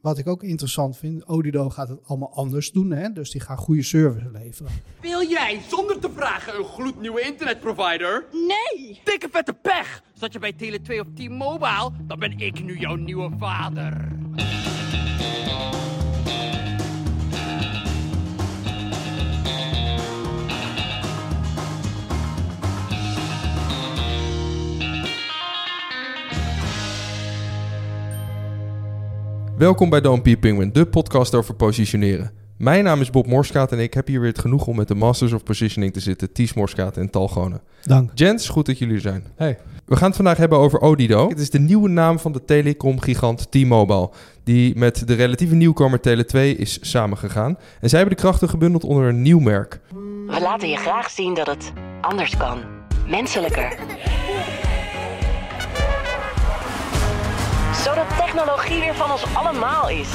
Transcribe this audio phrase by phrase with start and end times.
[0.00, 2.90] wat ik ook interessant vind, Odido gaat het allemaal anders doen.
[2.90, 3.12] Hè?
[3.12, 4.72] Dus die gaan goede service leveren.
[5.00, 8.24] Wil jij zonder te vragen een gloednieuwe internetprovider?
[8.32, 9.00] Nee!
[9.04, 10.02] Dikke vette pech!
[10.14, 11.90] Zat je bij Tele2 of T-Mobile?
[12.02, 14.17] Dan ben ik nu jouw nieuwe vader.
[29.58, 32.32] Welkom bij Don't Be a Penguin, de podcast over positioneren.
[32.56, 34.94] Mijn naam is Bob Morskaat en ik heb hier weer het genoeg om met de
[34.94, 37.60] Masters of Positioning te zitten, Ties Morskaat en Tal Gonen.
[37.82, 38.10] Dank.
[38.14, 39.24] Gents, goed dat jullie er zijn.
[39.36, 39.58] Hey.
[39.84, 41.28] We gaan het vandaag hebben over Odido.
[41.28, 44.10] Het is de nieuwe naam van de telecomgigant T-Mobile,
[44.44, 47.58] die met de relatieve nieuwkomer Tele2 is samengegaan.
[47.80, 49.80] En zij hebben de krachten gebundeld onder een nieuw merk.
[50.26, 52.58] We laten je graag zien dat het anders kan.
[53.06, 53.76] Menselijker.
[57.98, 60.08] Zodat technologie weer van ons allemaal is.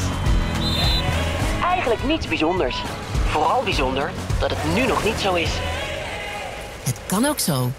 [1.63, 2.83] Eigenlijk niets bijzonders.
[3.27, 5.59] Vooral bijzonder dat het nu nog niet zo is.
[6.83, 7.69] Het kan ook zo.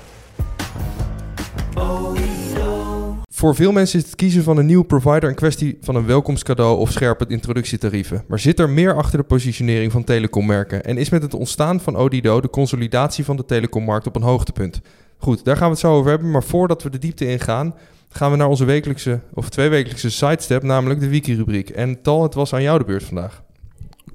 [3.29, 6.79] Voor veel mensen is het kiezen van een nieuwe provider een kwestie van een welkomstcadeau
[6.79, 8.25] of scherpe introductietarieven.
[8.29, 10.85] Maar zit er meer achter de positionering van telecommerken?
[10.85, 14.81] En is met het ontstaan van Odido de consolidatie van de telecommarkt op een hoogtepunt?
[15.19, 16.31] Goed, daar gaan we het zo over hebben.
[16.31, 17.75] Maar voordat we de diepte ingaan,
[18.15, 21.71] gaan we naar onze wekelijkse of tweewekelijkse sidestep, namelijk de wiki-rubriek.
[21.71, 23.43] En Tal, het was aan jou de beurt vandaag.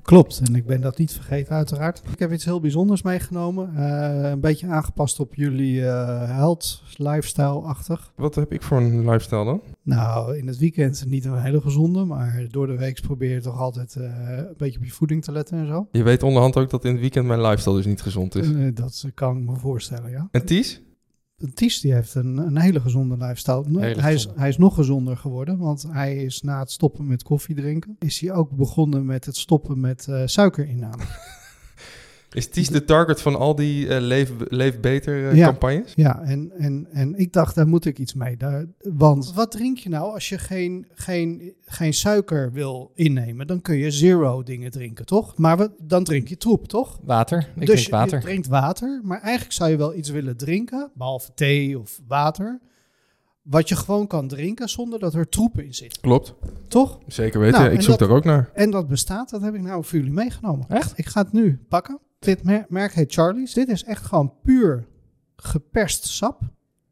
[0.01, 2.01] Klopt, en ik ben dat niet vergeten uiteraard.
[2.11, 3.75] Ik heb iets heel bijzonders meegenomen.
[3.75, 8.11] Eh, een beetje aangepast op jullie eh health, lifestyle-achtig.
[8.15, 9.61] Wat heb ik voor een lifestyle dan?
[9.83, 13.59] Nou, in het weekend niet een hele gezonde, maar door de week probeer je toch
[13.59, 14.03] altijd eh,
[14.37, 15.87] een beetje op je voeding te letten en zo.
[15.91, 18.73] Je weet onderhand ook dat in het weekend mijn lifestyle dus niet gezond is.
[18.73, 20.27] Dat kan ik me voorstellen, ja.
[20.31, 20.81] En Ties?
[21.53, 23.63] Ties die heeft een, een hele gezonde lifestyle.
[23.79, 27.23] Hele hij, is, hij is nog gezonder geworden, want hij is na het stoppen met
[27.23, 31.03] koffie drinken, is hij ook begonnen met het stoppen met eh, suikerinname.
[32.31, 35.45] Is Ties de target van al die eh, leef, leef beter eh, Ja.
[35.45, 35.93] campagnes?
[35.95, 38.37] Ja, en, en, en ik dacht, daar moet ik iets mee.
[38.37, 43.47] Daar, want wat drink je nou als je geen, geen, geen suiker wil innemen?
[43.47, 45.37] Dan kun je zero dingen drinken, toch?
[45.37, 46.99] Maar wat, dan drink je troep, toch?
[47.03, 47.37] Water.
[47.39, 48.17] Ik dus drink je- water.
[48.17, 52.59] je drinkt water, maar eigenlijk zou je wel iets willen drinken, behalve thee of water,
[53.41, 56.33] wat je gewoon kan drinken zonder dat er troep in zit, Klopt,
[56.67, 56.99] toch?
[57.07, 57.59] zeker weten.
[57.61, 58.49] Nou, ik zoek dat- daar ook naar.
[58.53, 60.65] En dat bestaat, dat heb ik nou voor jullie meegenomen.
[60.69, 60.97] Echt?
[60.97, 61.99] Ik ga het nu pakken.
[62.19, 63.53] Dit mer- merk heet Charlie's.
[63.53, 64.87] Dit is echt gewoon puur
[65.35, 66.41] geperst sap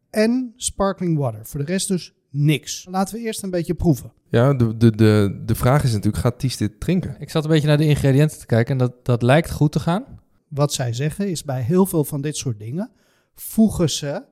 [0.09, 1.45] en sparkling water.
[1.45, 2.87] Voor de rest dus niks.
[2.89, 4.13] Laten we eerst een beetje proeven.
[4.29, 7.15] Ja, de, de, de, de vraag is natuurlijk, gaat Ties dit drinken?
[7.19, 9.79] Ik zat een beetje naar de ingrediënten te kijken en dat, dat lijkt goed te
[9.79, 10.05] gaan.
[10.47, 12.91] Wat zij zeggen is bij heel veel van dit soort dingen
[13.35, 14.23] voegen ze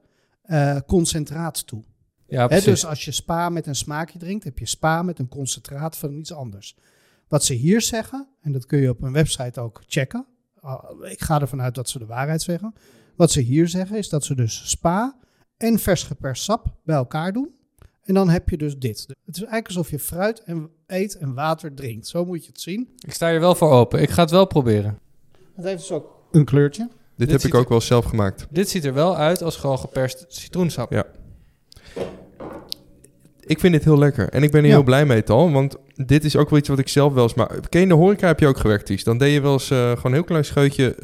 [0.42, 1.84] eh, concentraat toe.
[2.28, 2.66] Ja, precies.
[2.66, 6.14] dus als je spa met een smaakje drinkt, heb je spa met een concentraat van
[6.14, 6.78] iets anders.
[7.28, 10.26] Wat ze hier zeggen, en dat kun je op een website ook checken.
[10.66, 12.74] Ah, Ik ga ervan uit dat ze de waarheid zeggen.
[13.16, 15.18] Wat ze hier zeggen is dat ze dus spa
[15.58, 17.50] en vers geperst sap bij elkaar doen.
[18.04, 18.98] En dan heb je dus dit.
[19.26, 22.08] Het is eigenlijk alsof je fruit en eet en water drinkt.
[22.08, 22.90] Zo moet je het zien.
[22.98, 24.02] Ik sta hier wel voor open.
[24.02, 25.00] Ik ga het wel proberen.
[25.56, 26.90] Het heeft dus ook een kleurtje.
[27.18, 28.48] Dit, heb ik ook er- wel zelf gemaakt.
[28.50, 30.92] Dit ziet er wel uit als gewoon geperst citroensap.
[30.92, 31.06] Ja.
[33.46, 34.30] Ik vind dit heel lekker.
[34.30, 34.74] En ik ben er Ja.
[34.74, 35.52] heel blij mee, Tal.
[35.52, 37.34] Want dit is ook wel iets wat ik zelf wel eens...
[37.34, 39.04] Maar ken je de horeca heb je ook gewerkt, Ties?
[39.04, 40.96] Dan deed je wel eens eh, gewoon een heel klein scheutje...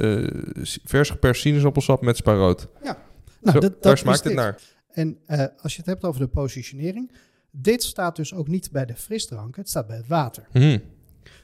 [0.62, 2.68] s- vers geperst sinaasappelsap met spaarrood.
[2.84, 2.96] Nou,
[3.44, 4.59] Zo, dat- daar smaakt het naar.
[4.91, 7.12] En eh, als je het hebt over de positionering.
[7.52, 9.56] Dit staat dus ook niet bij de frisdrank.
[9.56, 10.47] Het staat bij het water.
[10.52, 10.79] Hm.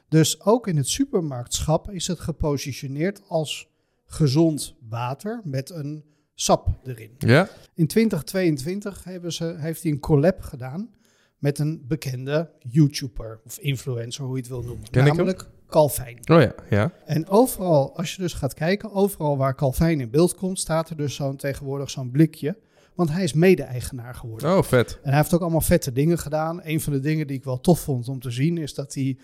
[0.09, 3.68] Dus ook in het supermarktschap is het gepositioneerd als
[4.06, 6.03] gezond water met een
[6.39, 7.11] sap erin.
[7.17, 7.49] Ja?
[7.73, 10.89] In 2022 hebben ze, heeft hij een collab gedaan
[11.37, 14.89] met een bekende YouTuber of influencer, hoe je het wil noemen.
[14.89, 15.15] Ken ik hem?
[15.15, 16.17] namelijk Calvijn.
[16.31, 16.91] Oh ja, ja.
[17.05, 20.97] En overal, als je dus gaat kijken, overal waar Calvijn in beeld komt, staat er
[20.97, 22.57] dus zo'n tegenwoordig zo'n blikje.
[22.95, 24.57] Want hij is mede-eigenaar geworden.
[24.57, 24.99] Oh, vet.
[25.03, 26.59] En hij heeft ook allemaal vette dingen gedaan.
[26.63, 29.17] Een van de dingen die ik wel tof vond om te zien is dat hij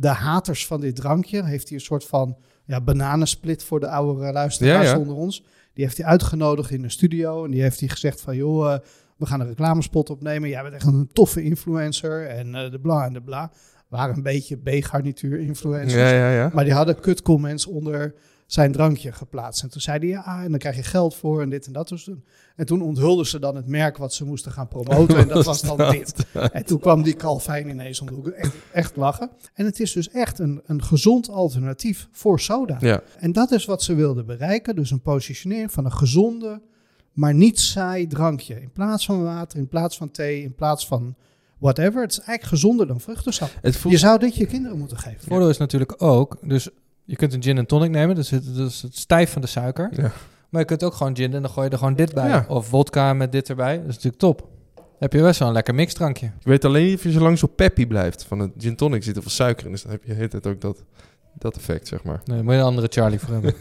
[0.00, 4.32] de haters van dit drankje heeft hij een soort van ja, bananensplit voor de oude
[4.32, 4.98] luisteraars Ja, ja.
[4.98, 5.44] onder ons.
[5.74, 8.78] Die heeft hij uitgenodigd in de studio en die heeft hij gezegd van joh, eh,
[9.16, 10.48] we gaan een reclamespot opnemen.
[10.48, 13.52] Jij bent echt een toffe influencer en eh, de bla en de bla.
[13.88, 16.10] Waren een beetje B-garnituur influencers.
[16.10, 16.50] Ja.
[16.54, 18.14] Maar die hadden kut comments onder
[18.52, 19.62] zijn drankje geplaatst.
[19.62, 21.88] En toen zei hij, ja, en dan krijg je geld voor en dit en dat.
[21.88, 22.10] Dus
[22.56, 25.16] en toen onthulden ze dan het merk wat ze moesten gaan promoten.
[25.16, 26.26] En dat was dan dit.
[26.52, 28.28] En toen kwam die Calvijn ineens om de hoek.
[28.28, 29.30] Echt, echt lachen.
[29.54, 32.76] En het is dus echt een, een gezond alternatief voor soda.
[32.80, 34.76] Ja, En dat is wat ze wilden bereiken.
[34.76, 36.60] Dus een positionering van een gezonde,
[37.12, 38.60] maar niet saai drankje.
[38.60, 41.14] In plaats van water, in plaats van thee, in plaats van
[41.58, 42.02] whatever.
[42.02, 43.50] Het is eigenlijk gezonder dan vruchtensap.
[43.62, 43.94] Voelt...
[43.94, 45.18] Je zou dit je kinderen moeten geven.
[45.18, 46.70] Het voordeel is natuurlijk ook, dus
[47.10, 49.88] je kunt een gin en tonic nemen, dus het, dus het stijf van de suiker.
[49.92, 50.12] Ja.
[50.48, 52.28] Maar je kunt ook gewoon gin en dan gooi je er gewoon dit bij.
[52.28, 52.44] Ja.
[52.48, 53.76] Of vodka met dit erbij.
[53.76, 54.48] Dat is natuurlijk top.
[54.98, 56.26] heb je best wel een lekker mixdrankje.
[56.26, 58.24] Ik weet alleen niet of je zo lang zo peppy blijft.
[58.24, 60.60] Van het gin tonic zit er veel suiker in, dus dan heb je tijd ook
[60.60, 60.84] dat,
[61.38, 62.20] dat effect, zeg maar.
[62.24, 63.54] Nee, moet je een andere Charlie voor hebben.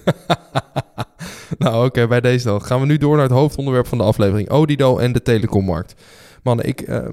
[1.57, 2.61] nou, oké, bij deze dan.
[2.61, 4.49] Gaan we nu door naar het hoofdonderwerp van de aflevering.
[4.49, 6.01] Odido en de telecommarkt.
[6.43, 7.07] Mannen, ik, eh,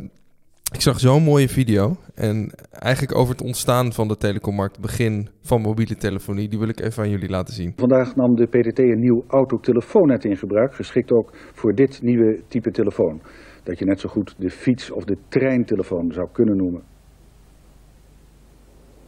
[0.73, 1.97] ik zag zo'n mooie video.
[2.15, 6.49] En eigenlijk over het ontstaan van de telecommarkt, het begin van mobiele telefonie.
[6.49, 7.73] Die wil ik even aan jullie laten zien.
[7.77, 12.71] Vandaag nam de PTT een nieuw autotelefoonnet in gebruik, geschikt ook voor dit nieuwe type
[12.71, 13.21] telefoon.
[13.63, 16.83] Dat je net zo goed de fiets- of de treintelefoon zou kunnen noemen.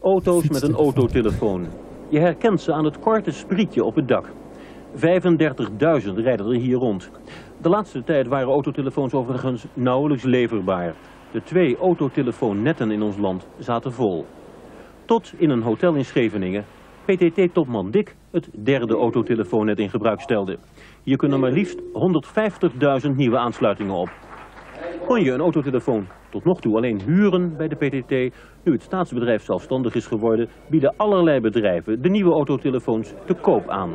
[0.01, 1.67] Auto's met een autotelefoon.
[2.09, 4.31] Je herkent ze aan het korte sprietje op het dak.
[4.95, 7.11] 35.000 rijden er hier rond.
[7.63, 10.95] De laatste tijd waren autotelefoons overigens nauwelijks leverbaar.
[11.31, 14.27] De twee autotelefoonnetten in ons land zaten vol.
[15.05, 16.65] Tot in een hotel in Scheveningen
[17.05, 20.59] PTT-topman Dick het derde autotelefoonnet in gebruik stelde.
[21.03, 21.81] Hier kunnen maar liefst
[23.09, 24.11] 150.000 nieuwe aansluitingen op.
[25.07, 28.37] Kon je een autotelefoon tot nog toe alleen huren bij de PTT?
[28.65, 33.91] Nu het staatsbedrijf zelfstandig is geworden, bieden allerlei bedrijven de nieuwe autotelefoons te koop aan.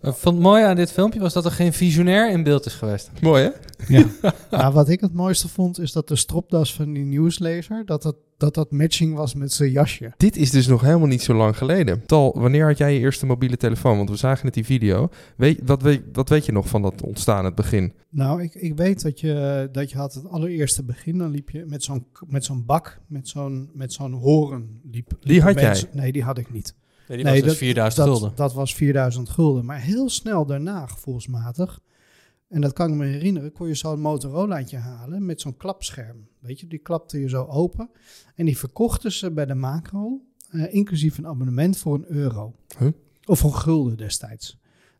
[0.00, 2.66] Wat ik vond het mooie aan dit filmpje was dat er geen visionair in beeld
[2.66, 3.10] is geweest.
[3.20, 3.50] Mooi, hè?
[3.96, 4.04] Ja.
[4.50, 8.16] nou, wat ik het mooiste vond, is dat de stropdas van die nieuwslezer, dat dat,
[8.36, 10.12] dat, dat matching was met zijn jasje.
[10.16, 12.02] Dit is dus nog helemaal niet zo lang geleden.
[12.06, 13.96] Tal, wanneer had jij je eerste mobiele telefoon?
[13.96, 15.08] Want we zagen net die video.
[15.36, 17.92] Weet, wat, weet, wat weet je nog van dat ontstaan, het begin?
[18.10, 21.64] Nou, ik, ik weet dat je, dat je had het allereerste begin, dan liep je
[21.66, 24.80] met zo'n met zo'n bak, met zo'n met zo'n horen.
[24.90, 26.02] Liep, Die had mensen- jij?
[26.02, 26.74] Nee, die had ik niet.
[27.08, 28.36] Nee, die nee, was dus dat- 4000 dat, gulden.
[28.36, 29.64] Dat was 4000 gulden.
[29.64, 31.80] Maar heel snel daarna, gevoelsmatig,
[32.48, 36.28] en dat kan ik me herinneren, kon je zo'n Motorolaatje halen met zo'n klapscherm.
[36.38, 37.90] Weet je, die klapte je zo open.
[38.34, 40.20] En die verkochten ze bij de macro,
[40.50, 42.54] eh, inclusief een abonnement voor een euro.
[42.78, 42.88] Huh?
[43.24, 44.58] Of een gulden destijds.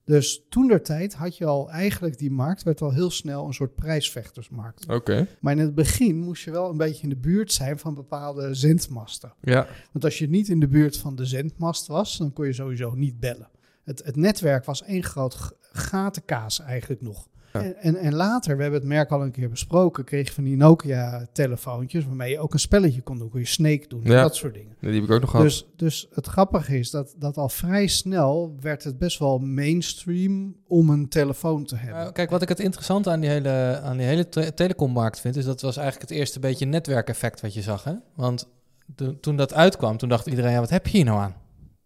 [0.08, 3.54] Dus toen der tijd had je al eigenlijk die markt, werd al heel snel een
[3.54, 4.88] soort prijsvechtersmarkt.
[4.88, 5.26] Oké.
[5.40, 8.54] Maar in het begin moest je wel een beetje in de buurt zijn van bepaalde
[8.54, 9.32] zendmasten.
[9.40, 9.66] Ja.
[9.92, 12.94] Want als je niet in de buurt van de zendmast was, dan kon je sowieso
[12.94, 13.48] niet bellen.
[13.84, 17.28] Het, het netwerk was één groot gatenkaas eigenlijk nog.
[17.52, 20.44] En, en, en later, we hebben het merk al een keer besproken, kreeg je van
[20.44, 23.28] die Nokia-telefoontjes waarmee je ook een spelletje kon doen.
[23.30, 24.22] Kon je Snake doen, Ja.
[24.22, 24.74] dat soort dingen.
[24.80, 25.46] Nee, die heb ik ook nog gehad.
[25.46, 30.56] Dus, dus het grappige is dat, dat al vrij snel werd het best wel mainstream
[30.66, 31.98] om een telefoon te hebben.
[32.00, 35.36] Nou, kijk, wat ik het interessante aan die hele, aan die hele te- telecommarkt vind,
[35.36, 37.84] is dat was eigenlijk het eerste beetje netwerkeffect wat je zag.
[37.84, 37.92] Hè?
[38.14, 38.48] Want
[38.94, 41.34] de- toen dat uitkwam, toen dacht iedereen, ja, wat heb je hier nou aan?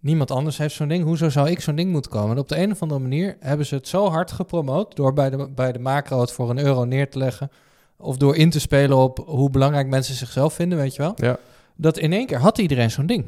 [0.02, 1.04] Niemand anders heeft zo'n ding.
[1.04, 2.30] Hoezo zou ik zo'n ding moeten komen?
[2.30, 5.30] En op de een of andere manier hebben ze het zo hard gepromoot door bij
[5.30, 7.50] de, bij de macro het voor een euro neer te leggen.
[7.96, 11.12] Of door in te spelen op hoe belangrijk mensen zichzelf vinden, weet je wel.
[11.16, 11.38] Ja.
[11.76, 13.24] Dat in één keer had iedereen zo'n ding.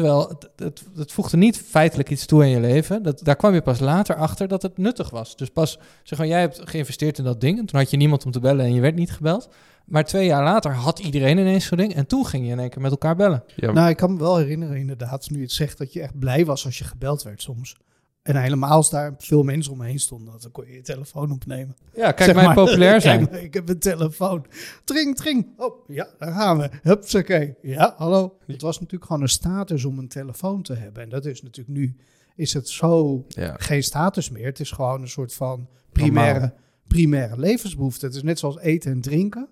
[0.00, 3.02] Terwijl het, het, het voegde niet feitelijk iets toe in je leven.
[3.02, 5.36] Dat, daar kwam je pas later achter dat het nuttig was.
[5.36, 7.58] Dus pas, zeg maar, jij hebt geïnvesteerd in dat ding.
[7.58, 9.48] En toen had je niemand om te bellen en je werd niet gebeld.
[9.84, 11.94] Maar twee jaar later had iedereen ineens zo'n ding.
[11.94, 13.44] En toen ging je in één keer met elkaar bellen.
[13.56, 16.18] ja, Nou, ik kan me wel herinneren inderdaad, nu je het zegt, dat je echt
[16.18, 17.76] blij was als je gebeld werd soms.
[18.30, 21.76] En helemaal als daar veel mensen omheen stonden, dan kon je je telefoon opnemen.
[21.94, 22.54] Ja, kijk Zeg mij maar.
[22.54, 23.28] populair zijn.
[23.28, 24.46] Kijk, ik heb een telefoon.
[24.84, 25.46] Tring, tring.
[25.56, 26.70] Oh, ja, daar gaan we.
[26.82, 27.54] Hupsakee.
[27.62, 28.36] Ja, hallo.
[28.46, 31.02] Het was natuurlijk gewoon een status om een telefoon te hebben.
[31.02, 31.96] En dat is natuurlijk nu,
[32.36, 33.54] is het zo ja.
[33.58, 34.44] geen status meer.
[34.44, 36.54] Het is gewoon een soort van primaire,
[36.86, 38.06] primaire levensbehoefte.
[38.06, 39.48] Het is net zoals eten en drinken.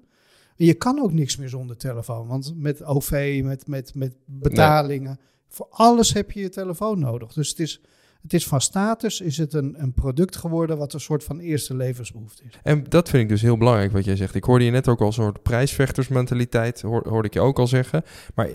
[0.56, 2.26] En je kan ook niks meer zonder telefoon.
[2.26, 5.18] Want met OV, met, met, met betalingen,
[5.49, 7.32] voor alles heb je je telefoon nodig.
[7.32, 7.80] Dus het is,
[8.22, 11.76] het is van status, is het een, een product geworden wat een soort van eerste
[11.76, 12.58] levensbehoefte is.
[12.62, 14.34] En dat vind ik dus heel belangrijk wat jij zegt.
[14.34, 17.66] Ik hoorde je net ook al een soort prijsvechtersmentaliteit, hoor, hoorde ik je ook al
[17.66, 18.02] zeggen.
[18.34, 18.48] Maar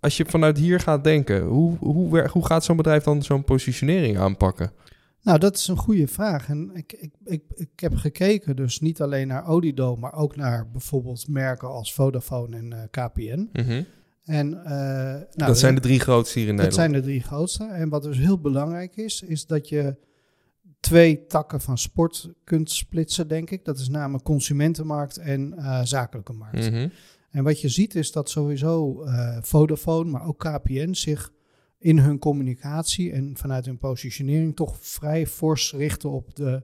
[0.00, 4.18] als je vanuit hier gaat denken, hoe, hoe, hoe gaat zo'n bedrijf dan zo'n positionering
[4.18, 4.72] aanpakken?
[5.22, 6.48] Nou, dat is een goede vraag.
[6.48, 10.70] En ik, ik, ik, ik heb gekeken dus niet alleen naar Odido, maar ook naar
[10.70, 13.48] bijvoorbeeld merken als Vodafone en eh, KPN.
[14.26, 16.90] En, eh, nou, dat zijn de drie grootste hier in Dat Nederland.
[16.90, 17.64] zijn de drie grootste.
[17.64, 19.96] En wat dus heel belangrijk is, is dat je
[20.80, 23.64] twee takken van sport kunt splitsen, denk ik.
[23.64, 26.70] Dat is namelijk consumentenmarkt en eh, zakelijke markt.
[26.70, 26.88] Mhm.
[27.30, 31.32] En wat je ziet is dat sowieso eh, Vodafone, maar ook KPN zich
[31.78, 36.62] in hun communicatie en vanuit hun positionering toch vrij fors richten op de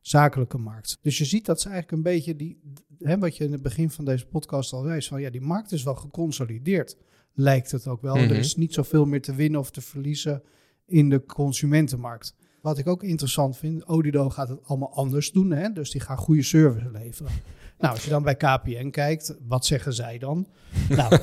[0.00, 0.98] zakelijke markt.
[1.02, 2.60] Dus je ziet dat ze eigenlijk een beetje die,
[2.98, 5.72] hè, wat je in het begin van deze podcast al zei, van ja, die markt
[5.72, 6.96] is wel geconsolideerd,
[7.34, 8.14] lijkt het ook wel.
[8.14, 8.24] Mhm.
[8.24, 10.42] Er is niet zoveel meer te winnen of te verliezen
[10.86, 12.34] in de consumentenmarkt.
[12.62, 15.50] Wat ik ook interessant vind, Odido gaat het allemaal anders doen.
[15.50, 15.72] Hè?
[15.72, 17.32] Dus die gaan goede service leveren.
[17.80, 20.46] Nou, als je dan bij KPN kijkt, wat zeggen zij dan?
[20.88, 21.18] nou,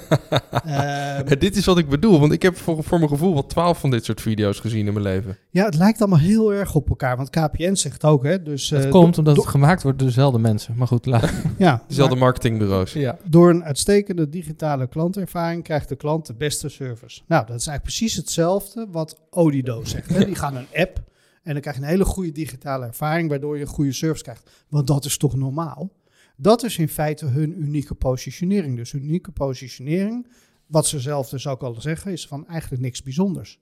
[0.65, 3.79] ehm, dit is wat ik bedoel, want ik heb voor, voor mijn gevoel wel twaalf
[3.79, 5.37] van dit soort video's gezien in mijn leven.
[5.49, 7.17] ja, het lijkt allemaal heel erg op elkaar.
[7.17, 8.43] Want KPN zegt ook, hè.
[8.43, 10.75] Dus, Dat eh, komt omdat het gemaakt wordt door dezelfde mensen.
[10.77, 11.31] Maar goed, laat.
[11.57, 12.93] ja, Dezelfde maar marketingbureaus.
[12.93, 13.17] ja.
[13.23, 17.21] door een uitstekende digitale klantervaring krijgt de klant de beste service.
[17.27, 20.09] Nou, dat is eigenlijk precies hetzelfde wat Odido zegt.
[20.09, 20.25] Hè.
[20.25, 21.05] Die gaan een app
[21.43, 24.49] en dan krijg je een hele goede digitale ervaring, waardoor je een goede service krijgt.
[24.69, 25.89] Want dat is toch normaal?
[26.39, 28.75] Dat is in feite hun unieke positionering.
[28.75, 30.27] Dus unieke positionering,
[30.65, 33.59] wat ze zelf dus ook al zeggen, is van eigenlijk niks bijzonders.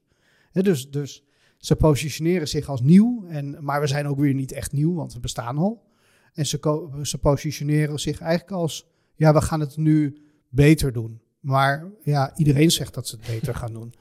[0.52, 1.24] Dus, dus
[1.58, 5.12] ze positioneren zich als nieuw, en, maar we zijn ook weer niet echt nieuw, want
[5.12, 5.84] we bestaan al.
[6.32, 11.20] En ze, ze positioneren zich eigenlijk als, ja, we gaan het nu beter doen.
[11.40, 13.94] Maar ja, iedereen zegt dat ze het beter gaan doen.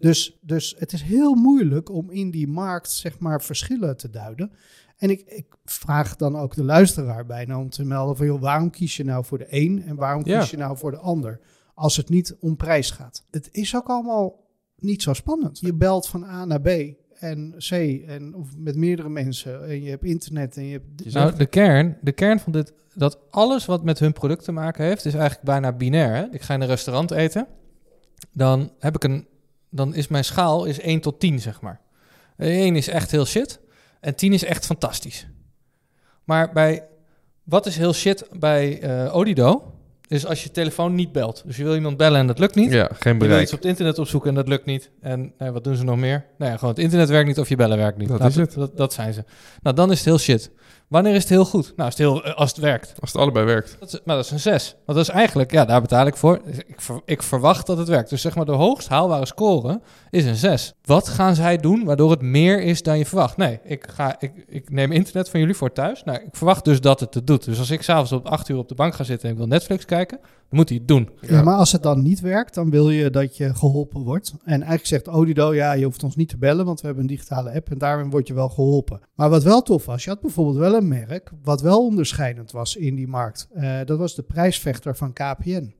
[0.00, 4.52] Dus, dus het is heel moeilijk om in die markt, zeg maar, verschillen te duiden.
[4.96, 8.70] En ik, ik vraag dan ook de luisteraar bijna om te melden van, joh, waarom
[8.70, 10.40] kies je nou voor de een en waarom Ja.
[10.40, 11.40] kies je nou voor de ander?
[11.74, 13.24] Als het niet om prijs gaat.
[13.30, 15.58] Het is ook allemaal niet zo spannend.
[15.58, 16.68] Je belt van A naar B
[17.18, 17.70] en C
[18.06, 21.14] en of met meerdere mensen en je hebt internet en je hebt...
[21.14, 24.84] Nou, de kern, de kern van dit, dat alles wat met hun product te maken
[24.84, 26.14] heeft, is eigenlijk bijna binair.
[26.14, 26.26] Hè?
[26.30, 27.46] Ik ga in een restaurant eten,
[28.32, 29.26] dan heb ik een,
[29.70, 31.80] dan is mijn schaal is 1 tot 10, zeg maar.
[32.36, 33.60] 1 is echt heel shit
[34.00, 35.26] en 10 is echt fantastisch.
[36.24, 36.84] Maar bij,
[37.44, 39.74] wat is heel shit bij eh, Odido,
[40.08, 41.42] is als je telefoon niet belt.
[41.46, 42.72] Dus je wil iemand bellen en dat lukt niet.
[42.72, 43.42] ja, geen Je wil bereik.
[43.42, 44.90] iets op het internet opzoeken en dat lukt niet.
[45.00, 46.24] En nou, wat doen ze nog meer?
[46.38, 48.08] Nou ja, gewoon het internet werkt niet of je bellen werkt niet.
[48.08, 48.54] Dat Nou, is het.
[48.54, 49.24] Dat, dat zijn ze.
[49.62, 50.50] Nou, dan is het heel shit.
[50.90, 51.72] Wanneer is het heel goed?
[51.76, 52.92] Nou, is het heel, eh, als het werkt.
[53.00, 53.76] Als het allebei werkt.
[53.80, 54.74] Dat is, maar dat is een 6.
[54.86, 56.40] Want dat is eigenlijk, ja, daar betaal ik voor.
[56.66, 58.10] Ik, ver- ik verwacht dat het werkt.
[58.10, 59.80] Dus zeg maar, de hoogst haalbare score
[60.10, 60.72] is een 6.
[60.84, 63.36] Wat gaan zij doen waardoor het meer is dan je verwacht?
[63.36, 66.04] Nee, ik, ga, ik, ik neem internet van jullie voor thuis.
[66.04, 67.44] Nou, ik verwacht dus dat het het doet.
[67.44, 69.48] Dus als ik s'avonds op 8 uur op de bank ga zitten en ik wil
[69.48, 70.18] Netflix kijken,
[70.50, 71.08] dan moet hij het doen.
[71.20, 71.42] Ja.
[71.42, 74.34] maar als het dan niet werkt, dan wil je dat je geholpen wordt.
[74.44, 77.10] En eigenlijk zegt Odido, ja, je hoeft ons niet te bellen, want we hebben een
[77.10, 79.00] digitale app en daarin word je wel geholpen.
[79.14, 82.76] Maar wat wel tof was, je had bijvoorbeeld wel een merk wat wel onderscheidend was
[82.76, 83.48] in die markt.
[83.52, 85.74] Eh, dat was de prijsvechter van KPN.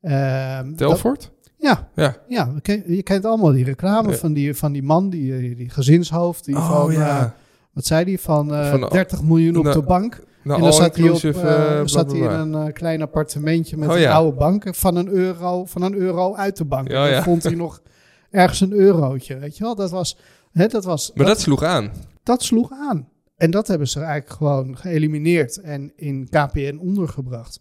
[0.00, 1.30] Ehm, dat- Telfort?
[1.58, 2.16] ja, Ja.
[2.28, 2.52] ja
[2.86, 4.16] je kent allemaal die reclame Ja.
[4.16, 6.44] van, die, van die man, die, die, gezinshoofd.
[6.44, 7.24] Die van, eh,
[7.72, 8.20] wat zei die?
[8.20, 10.24] Van, eh, Van, 30 miljoen op nou, de bank.
[10.46, 12.66] Nou, en dan zat hij, op, all-inclusive, eh, eh, bla, zat bla, hij in een
[12.66, 14.12] eh, klein appartementje met Oh, ja.
[14.12, 16.88] oude bank van een euro, van een euro uit de bank.
[16.88, 17.22] Ja, En dan ja.
[17.22, 17.82] vond hij nog
[18.30, 19.74] ergens een eurotje, weet je wel.
[19.74, 20.18] Dat was,
[20.52, 21.92] hè, dat was, Maar dat, dat sloeg aan.
[22.22, 23.08] dat sloeg aan.
[23.36, 27.60] En dat hebben ze eigenlijk gewoon geëlimineerd en in KPN ondergebracht.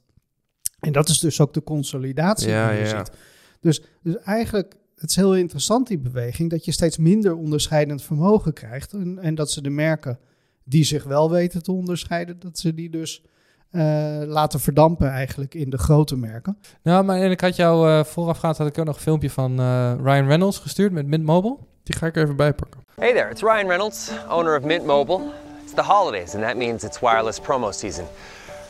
[0.80, 2.98] En dat is dus ook de consolidatie Ja, die je ja.
[2.98, 3.12] ziet.
[3.60, 8.54] Dus, dus eigenlijk, het is heel interessant die beweging, dat je steeds minder onderscheidend vermogen
[8.54, 8.94] krijgt.
[8.94, 10.20] En, en dat ze de merken
[10.66, 13.24] die zich wel weten te onderscheiden, dat ze die dus
[13.72, 13.82] eh,
[14.26, 16.58] laten verdampen eigenlijk in de grote merken.
[16.84, 19.60] Nou, maar en ik had jou eh, voorafgaand had ik ook nog een filmpje van
[19.60, 21.58] eh, Ryan Reynolds gestuurd met Mint Mobile.
[21.84, 22.82] Die ga ik er even bijpakken.
[22.96, 25.20] Hey there, it's Ryan Reynolds, owner of Mint Mobile.
[25.64, 28.06] It's the holidays, and that means it's wireless promo season.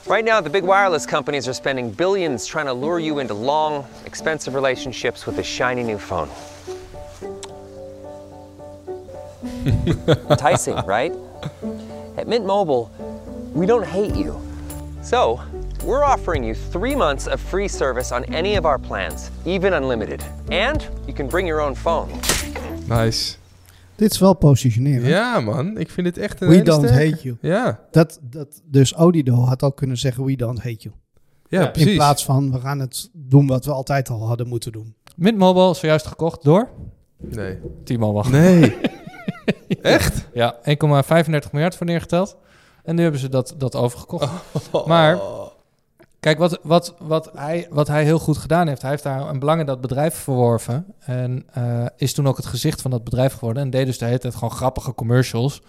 [0.07, 3.85] Right now, the big wireless companies are spending billions trying to lure you into long,
[4.05, 6.29] expensive relationships with a shiny new phone.
[10.29, 11.11] Enticing, right?
[12.17, 12.87] At Mint Mobile,
[13.53, 14.33] we don't hate you.
[15.03, 15.39] So,
[15.85, 20.21] we're offering you three months of free service on any of our plans, even unlimited.
[20.49, 22.07] And you can bring your own phone.
[22.87, 23.35] Nice.
[23.95, 25.09] Dit is wel positioneren.
[25.09, 25.77] Ja, man.
[25.77, 27.37] Ik vind het echt een We don't hate you.
[27.41, 30.95] Ja, Dat, dat, dus Odido had ook kunnen zeggen, we don't hate you.
[31.47, 31.89] ja, precies.
[31.91, 34.95] In plaats van, we gaan het doen wat we altijd al hadden moeten doen.
[35.15, 36.69] Mint Mobile is zojuist gekocht door
[37.17, 37.57] Nee.
[37.83, 38.29] T-Mobile.
[38.29, 38.75] Nee.
[39.81, 40.27] Echt?
[40.33, 40.63] Ja, 1,35
[41.51, 42.37] miljard voor neergeteld.
[42.83, 44.29] En nu hebben ze dat, dat overgekocht.
[44.85, 45.19] Maar
[46.19, 49.39] kijk, wat, wat, wat, hij, wat hij heel goed gedaan heeft, hij heeft daar een
[49.39, 50.85] belang in dat bedrijf verworven.
[50.99, 53.63] En eh, is toen ook het gezicht van dat bedrijf geworden.
[53.63, 55.61] En deed dus de hele tijd gewoon grappige commercials.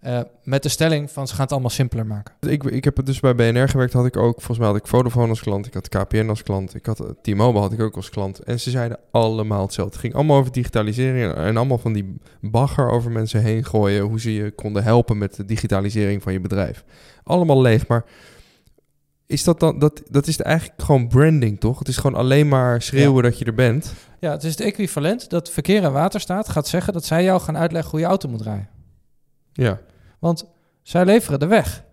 [0.00, 2.34] Eh, met de stelling van ze gaan het allemaal simpeler maken.
[2.40, 4.86] Ik, ik heb het dus bij BNR gewerkt, had ik ook, volgens mij had ik
[4.86, 7.96] Vodafone als klant, ik had KPN als klant, ik had eh, T-Mobile had ik ook
[7.96, 8.38] als klant.
[8.38, 9.92] En ze zeiden allemaal hetzelfde.
[9.92, 14.20] Het ging allemaal over digitalisering en, allemaal van die bagger over mensen heen gooien, hoe
[14.20, 16.84] ze je konden helpen met de digitalisering van je bedrijf.
[17.24, 18.04] Allemaal leeg, maar
[19.26, 21.78] is dat dan, dat, dat is eigenlijk gewoon branding, toch?
[21.78, 23.94] Het is gewoon alleen maar schreeuwen dat je er bent.
[24.20, 27.56] Ja, het is het equivalent dat Verkeer en Waterstaat gaat zeggen dat zij jou gaan
[27.56, 28.68] uitleggen hoe je auto moet rijden.
[29.52, 29.80] Ja.
[30.20, 30.44] Want
[30.82, 31.84] zij leveren de weg.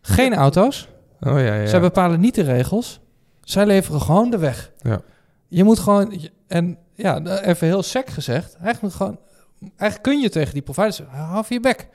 [0.00, 0.88] Geen auto's.
[1.20, 1.66] Oh ja, ja.
[1.66, 3.00] Zij bepalen niet de regels.
[3.40, 4.72] Zij leveren gewoon de weg.
[4.82, 5.00] Ja.
[5.48, 6.20] Je moet gewoon...
[6.46, 8.56] En ja, even heel sec gezegd.
[8.62, 9.18] Eigenlijk, gewoon,
[9.60, 11.16] eigenlijk kun je tegen die providers zeggen...
[11.18, 11.88] Hou je bek.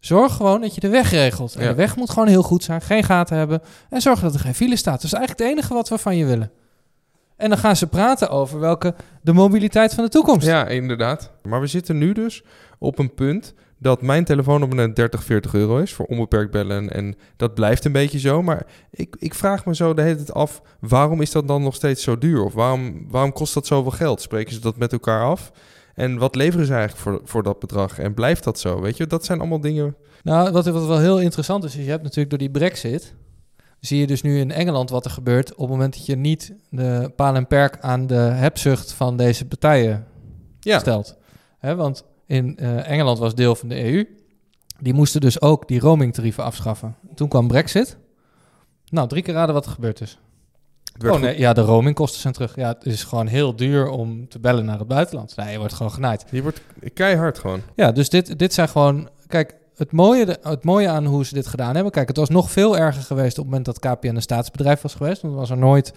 [0.00, 1.54] Zorg gewoon dat je de weg regelt.
[1.54, 1.68] En Ja.
[1.68, 3.62] de weg moet gewoon heel goed zijn, geen gaten hebben.
[3.90, 4.94] En zorg dat er geen file staat.
[4.94, 6.50] Dat is eigenlijk het enige wat we van je willen.
[7.36, 10.46] En dan gaan ze praten over welke de mobiliteit van de toekomst.
[10.46, 11.30] Ja, inderdaad.
[11.42, 12.42] Maar we zitten nu dus
[12.78, 16.90] op een punt dat mijn telefoonabonnement 30, 40 euro is voor onbeperkt bellen.
[16.90, 18.42] En dat blijft een beetje zo.
[18.42, 21.74] Maar ik, ik vraag me zo de hele tijd af, waarom is dat dan nog
[21.74, 22.44] steeds zo duur?
[22.44, 24.20] Of waarom, waarom kost dat zoveel geld?
[24.22, 25.52] Spreken ze dat met elkaar af?
[25.94, 27.98] En wat leveren ze eigenlijk voor, voor dat bedrag?
[27.98, 28.80] En blijft dat zo?
[28.80, 29.96] Weet je, dat zijn allemaal dingen...
[30.22, 33.14] Nou, wat, wat wel heel interessant is, is je hebt natuurlijk door die brexit...
[33.80, 35.52] zie je dus nu in Engeland wat er gebeurt...
[35.52, 39.44] op het moment dat je niet de paal en perk aan de hebzucht van deze
[39.46, 40.06] partijen
[40.60, 40.78] Ja.
[40.78, 41.16] stelt.
[41.58, 44.06] Hè, want in eh, Engeland was deel van de EU.
[44.80, 46.96] Die moesten dus ook die roamingtarieven afschaffen.
[47.14, 47.96] Toen kwam brexit.
[48.90, 50.18] Nou, drie keer raden wat er gebeurd is.
[51.06, 52.56] Oh nee, ja, de roamingkosten zijn terug.
[52.56, 55.36] Ja, het is gewoon heel duur om te bellen naar het buitenland.
[55.36, 56.24] Nee, je wordt gewoon genaaid.
[56.30, 56.60] Je wordt
[56.94, 57.60] keihard gewoon.
[57.76, 59.08] Ja, dus dit, dit zijn gewoon...
[59.26, 61.92] Kijk, het mooie, het mooie aan hoe ze dit gedaan hebben...
[61.92, 64.94] Kijk, het was nog veel erger geweest op het moment dat KPN een staatsbedrijf was
[64.94, 65.22] geweest.
[65.22, 65.92] Want was er nooit...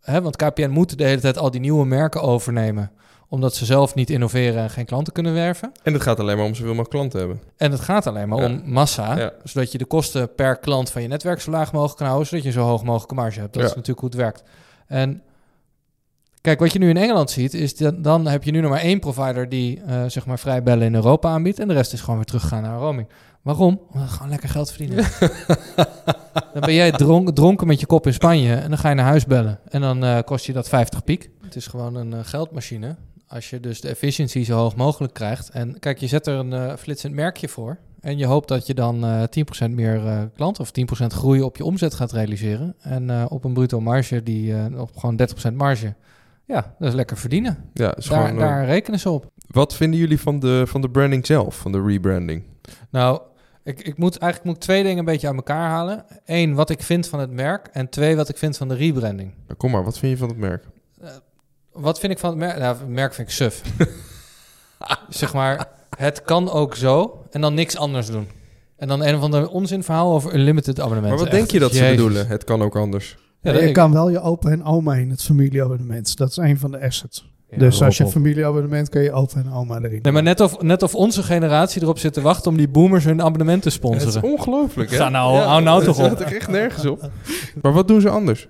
[0.00, 2.90] Hè, want KPN moet de hele tijd al die nieuwe merken overnemen...
[3.28, 5.72] omdat ze zelf niet innoveren en geen klanten kunnen werven.
[5.82, 7.40] En het gaat alleen maar om zoveel mogelijk klanten hebben.
[7.56, 8.46] En het gaat alleen maar Ja.
[8.46, 9.16] om massa...
[9.18, 9.32] Ja.
[9.44, 12.28] zodat je de kosten per klant van je netwerk zo laag mogelijk kan houden...
[12.28, 13.52] zodat je zo hoog mogelijke marge hebt.
[13.54, 14.42] Dat is natuurlijk hoe het werkt.
[14.86, 15.22] En
[16.40, 17.54] kijk, wat je nu in Engeland ziet...
[17.54, 19.48] is dat, dan heb je nu nog maar één provider...
[19.48, 21.58] die eh, zeg maar vrij bellen in Europa aanbiedt...
[21.58, 23.08] en de rest is gewoon weer teruggegaan naar roaming.
[23.42, 23.80] Waarom?
[23.92, 25.04] Omdat gewoon lekker geld verdienen.
[26.52, 28.54] dan ben jij dronk- dronken met je kop in Spanje...
[28.54, 29.58] en dan ga je naar huis bellen.
[29.68, 31.30] En dan eh, kost je dat 50 piek.
[31.42, 32.96] Het is gewoon een eh, geldmachine...
[33.28, 35.48] Als je dus de efficiëntie zo hoog mogelijk krijgt.
[35.48, 37.78] En kijk, je zet er een eh, flitsend merkje voor.
[38.00, 39.22] En je hoopt dat je dan eh
[39.68, 40.70] 10% meer eh klanten of
[41.02, 42.74] 10% groei op je omzet gaat realiseren.
[42.80, 45.20] En eh, op een bruto marge, die eh, op gewoon
[45.50, 45.94] 30% marge.
[46.44, 47.70] Ja, dat is lekker verdienen.
[47.72, 49.30] Ja, is Daar, gewoon, eh, daar rekenen ze op.
[49.46, 52.42] Wat vinden jullie van de, van de branding zelf, van de rebranding?
[52.90, 53.20] Nou,
[53.64, 56.04] ik, ik moet eigenlijk moet ik twee dingen een beetje aan elkaar halen.
[56.24, 57.68] Eén, wat ik vind van het merk.
[57.72, 59.34] En twee, wat ik vind van de rebranding.
[59.46, 60.64] Nou, kom maar, wat vind je van het merk?
[61.78, 62.58] Wat vind ik van het merk?
[62.58, 63.62] Nou, het merk vind ik suf.
[65.08, 68.28] zeg maar, het kan ook zo en dan niks anders doen.
[68.76, 71.08] En dan een of ander onzinverhaal over een limited abonnement.
[71.14, 71.96] Maar wat Echt, denk je dat ze jezus.
[71.96, 72.26] bedoelen?
[72.26, 73.16] Het kan ook anders.
[73.42, 76.16] Ja, je dat- kan wel je opa en oma in het familieabonnement.
[76.16, 77.30] Dat is een van de assets.
[77.50, 79.98] Ja, dus als je een familieabonnement kun je opa en oma erin.
[80.02, 83.04] Nee, maar net of, net of onze generatie erop zit te wachten om die boomers
[83.04, 84.22] hun abonnement te Het sponsoren.
[84.22, 84.96] is ongelooflijk, hè?
[84.96, 86.16] Ga nou, hou nou toch Het op.
[86.16, 87.10] staat er echt nergens op.
[87.62, 88.48] Maar wat doen ze anders?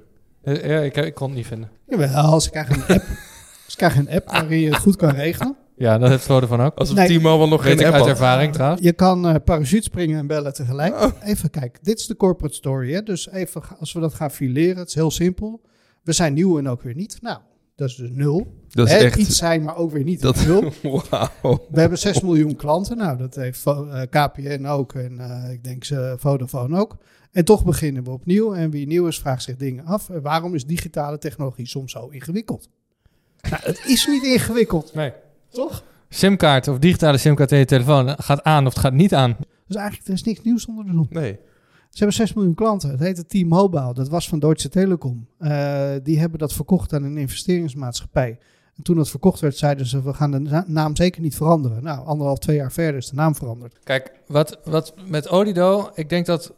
[0.56, 1.68] Eh, Ja, ik, ik kon het niet vinden.
[1.86, 3.04] Jawel, ze krijgen een app.
[3.66, 5.56] ze krijgen een app waarin je het goed kan regelen.
[5.76, 6.74] Ja, dat heeft Vodafone ook.
[6.74, 7.18] Alsof Nee.
[7.18, 8.10] T-Mobile nog Weet geen ik app uit had.
[8.10, 8.82] ervaring trouwens.
[8.82, 10.94] Je kan eh parachute springen en bellen tegelijk.
[11.02, 11.10] Oh.
[11.24, 12.92] Even kijken, dit is de corporate story.
[12.92, 13.02] Hè?
[13.02, 15.60] Dus even, als we dat gaan fileren, het is heel simpel.
[16.02, 17.18] We zijn nieuw en ook weer niet.
[17.20, 17.38] Nou,
[17.78, 18.54] dat is dus nul.
[18.68, 19.16] Dat is Hè, echt...
[19.18, 20.20] Iets zijn, maar ook weer niet.
[20.20, 20.72] Dat, nul.
[21.10, 21.66] wauw.
[21.70, 22.96] We hebben 6 miljoen klanten.
[22.96, 26.96] Nou, dat heeft eh, KPN ook en eh, ik denk ze Vodafone ook.
[27.32, 28.54] En toch beginnen we opnieuw.
[28.54, 30.10] En wie nieuw is, vraagt zich dingen af.
[30.10, 32.68] En waarom is digitale technologie soms zo ingewikkeld?
[33.50, 35.12] Nou, het is niet ingewikkeld, Nee.
[35.50, 35.84] toch?
[36.08, 39.36] Simkaart of digitale simkaart in je telefoon gaat aan of het gaat niet aan.
[39.66, 41.06] Dus eigenlijk, er is niks nieuws onder de zon.
[41.10, 41.38] Nee.
[41.90, 42.90] Ze hebben 6 miljoen klanten.
[42.90, 43.94] Het heette T-Mobile.
[43.94, 45.28] Dat was van Deutsche Telekom.
[45.38, 48.38] Eh, die hebben dat verkocht aan een investeringsmaatschappij.
[48.76, 51.82] En toen dat verkocht werd, zeiden ze: we gaan de na- naam zeker niet veranderen.
[51.82, 53.78] Nou, anderhalf, twee jaar verder is de naam veranderd.
[53.84, 56.52] Kijk, wat, wat met Odido, ik denk dat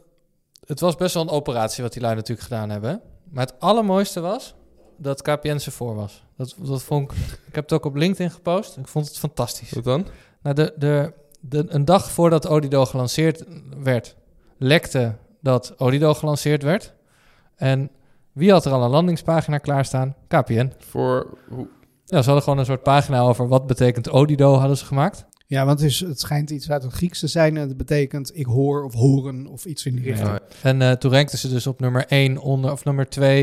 [0.65, 3.01] het was best wel een operatie wat die lui natuurlijk gedaan hebben.
[3.29, 4.55] Maar het allermooiste was
[4.97, 6.23] dat KPN ze voor was.
[6.37, 7.17] Dat, dat vond ik,
[7.47, 8.77] ik heb het ook op LinkedIn gepost.
[8.77, 9.71] Ik vond het fantastisch.
[9.71, 10.05] Wat dan?
[10.41, 13.43] Nou, de, de, de, een dag voordat Odido gelanceerd
[13.83, 14.15] werd,
[14.63, 16.93] lekte dat Odido gelanceerd werd.
[17.55, 17.89] En
[18.31, 20.15] wie had er al een landingspagina klaarstaan?
[20.27, 20.71] KPN.
[20.77, 21.37] Voor...
[21.49, 21.67] Hoe,
[22.05, 25.25] Ja, ze hadden gewoon een soort pagina over wat betekent Odido hadden ze gemaakt.
[25.47, 27.57] Ja, want het, is, het schijnt iets uit het Grieks te zijn.
[27.57, 30.29] En dat betekent ik hoor of horen of iets in die richting.
[30.29, 30.39] Ja.
[30.61, 33.39] En eh, toen rankten ze dus op nummer 1 onder, of nummer 2.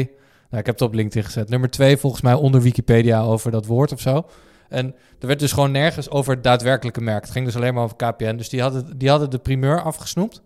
[0.51, 1.49] Nou, ik heb het op LinkedIn gezet.
[1.49, 4.27] Nummer 2 volgens mij onder Wikipedia over dat woord of zo.
[4.69, 7.23] En er werd dus gewoon nergens over het daadwerkelijke merk.
[7.23, 8.37] Het ging dus alleen maar over KPN.
[8.37, 10.43] Dus die hadden, die hadden de primeur afgesnoept.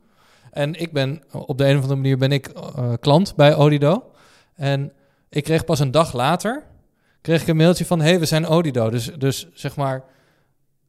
[0.53, 4.05] En ik ben, op de een of andere manier ben ik eh, klant bij Odido.
[4.55, 4.93] En
[5.29, 6.63] ik kreeg pas een dag later,
[7.21, 8.01] kreeg ik een mailtje van...
[8.01, 8.91] hey, we zijn Odido.
[8.91, 10.05] Dus, dus zeg maar,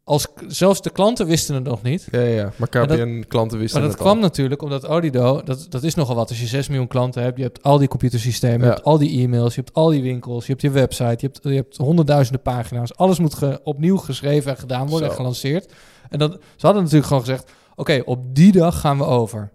[0.03, 2.07] als, zelfs de klanten wisten het nog niet.
[2.11, 2.51] ja, ja.
[2.55, 4.21] Maar KPN-klanten wisten Maar dat het kwam al.
[4.21, 6.29] natuurlijk omdat Odido, dat, dat is nogal wat.
[6.29, 8.65] Als je 6 miljoen klanten hebt, je hebt al die computersystemen, Ja.
[8.65, 11.25] je hebt al die e-mails, je hebt al die winkels, je hebt je website, je
[11.31, 12.95] hebt, je hebt honderdduizenden pagina's.
[12.95, 15.11] Alles moet ge- opnieuw geschreven en gedaan worden Zo.
[15.11, 15.73] en gelanceerd.
[16.09, 19.51] En dat, ze hadden natuurlijk gewoon gezegd, oké, op die dag gaan we over.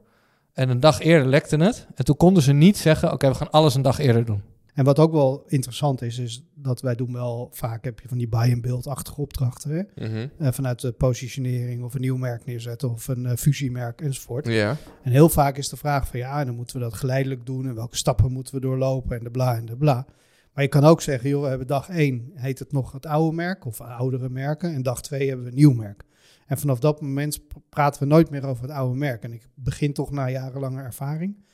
[0.52, 1.86] En een dag eerder lekte het.
[1.94, 4.42] En toen konden ze niet zeggen, oké, we gaan alles een dag eerder doen.
[4.78, 8.18] En wat ook wel interessant is, is dat wij doen wel vaak heb je van
[8.18, 9.70] die buy-and-build-achtige opdrachten.
[9.70, 10.06] Hè?
[10.06, 10.26] Mhm.
[10.38, 14.46] Eh, vanuit de positionering of een nieuw merk neerzetten of een eh, fusiemerk enzovoort.
[14.46, 14.76] Ja.
[15.02, 17.74] En heel vaak is de vraag van ja, dan moeten we dat geleidelijk doen en
[17.74, 20.06] welke stappen moeten we doorlopen en de bla en de bla.
[20.54, 23.36] Maar je kan ook zeggen, joh, we hebben dag 1 heet het nog het oude
[23.36, 26.04] merk of oudere merken en dag 2 hebben we een nieuw merk.
[26.48, 29.22] En vanaf dat moment pr- praten we nooit meer over het oude merk.
[29.22, 31.44] En ik begin toch na jarenlange ervaring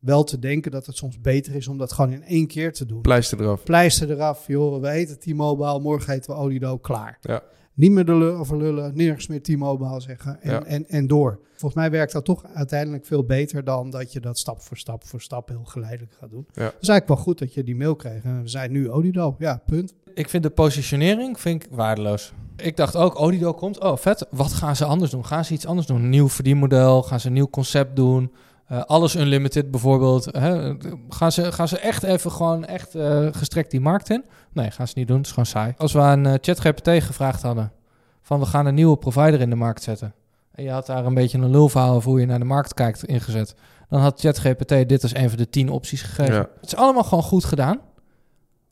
[0.00, 2.86] wel te denken dat het soms beter is om dat gewoon in één keer te
[2.86, 3.00] doen.
[3.00, 3.62] Pleister eraf.
[3.62, 7.18] Pleister eraf, joh, we heten T-Mobile, morgen heten we Odido, klaar.
[7.20, 7.42] Ja.
[7.74, 10.64] Niet meer de lullen over lullen, nergens meer T-Mobile zeggen en, Ja.
[10.64, 11.38] en, en door.
[11.50, 15.04] Volgens mij werkt dat toch uiteindelijk veel beter dan dat je dat stap voor stap
[15.06, 16.46] voor stap heel geleidelijk gaat doen.
[16.52, 16.62] Ja.
[16.62, 18.22] Het is eigenlijk wel goed dat je die mail kreeg.
[18.22, 19.94] En we zijn nu Odido, ja, punt.
[20.14, 22.32] Ik vind de positionering vind ik waardeloos.
[22.56, 23.80] Ik dacht ook, Odido komt.
[23.80, 24.26] Oh, vet.
[24.30, 25.26] Wat gaan ze anders doen?
[25.26, 26.02] Gaan ze iets anders doen?
[26.02, 27.02] Een nieuw verdienmodel?
[27.02, 28.32] Gaan ze een nieuw concept doen?
[28.70, 30.24] Eh, alles unlimited bijvoorbeeld.
[30.24, 30.74] Hè?
[31.08, 34.24] Gaan, ze, gaan ze echt even gewoon echt eh, gestrekt die markt in?
[34.52, 35.16] Nee, gaan ze niet doen.
[35.16, 35.74] Het is gewoon saai.
[35.76, 37.72] Als we aan eh, ChatGPT gevraagd hadden
[38.22, 40.14] van we gaan een nieuwe provider in de markt zetten.
[40.52, 43.04] En je had daar een beetje een lulverhaal over hoe je naar de markt kijkt
[43.04, 43.54] ingezet.
[43.88, 46.34] Dan had ChatGPT dit als een van de tien opties gegeven.
[46.34, 46.48] Ja.
[46.60, 47.80] Het is allemaal gewoon goed gedaan.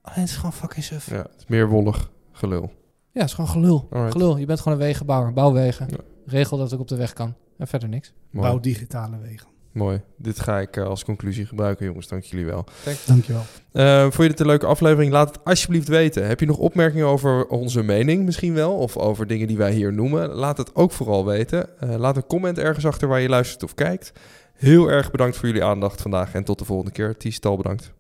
[0.03, 1.11] Alleen het is gewoon fucking suf.
[1.11, 2.71] Ja, het is meer wollig gelul.
[3.13, 3.87] Ja, het is gewoon gelul.
[3.91, 4.13] Alright.
[4.13, 4.37] Gelul.
[4.37, 5.33] Je bent gewoon een wegenbouwer.
[5.33, 5.87] Bouwwegen.
[5.91, 5.97] Ja.
[6.27, 7.35] Regel dat ik op de weg kan.
[7.57, 8.13] En verder niks.
[8.31, 8.49] Mooi.
[8.49, 9.57] Bouw digitale wegen.
[9.79, 10.01] Mooi.
[10.17, 12.09] Dit ga ik eh, als conclusie gebruiken, jongens.
[12.09, 12.65] Dank jullie wel.
[13.07, 13.43] Dankjewel.
[13.73, 15.13] Eh, vond je dit een leuke aflevering?
[15.13, 16.27] Laat het alsjeblieft weten.
[16.27, 18.73] Heb je nog opmerkingen over onze mening misschien wel?
[18.73, 20.29] Of over dingen die wij hier noemen?
[20.29, 21.81] Laat het ook vooral weten.
[21.81, 24.13] Eh, laat een comment ergens achter waar je luistert of kijkt.
[24.53, 26.35] Heel erg bedankt voor jullie aandacht vandaag.
[26.35, 27.17] En tot de volgende keer.
[27.17, 27.93] Ties, tal bedankt.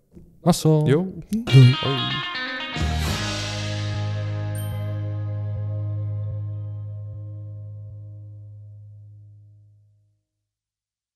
[0.42, 0.86] Mazzel.
[0.86, 1.12] Jo.
[1.28, 1.76] Doei.
[1.80, 3.07] Hoi.